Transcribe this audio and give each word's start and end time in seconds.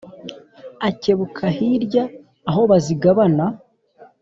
Akebuka 0.87 1.45
hirya 1.57 2.03
aho 2.49 2.61
bazigabana 2.69 3.45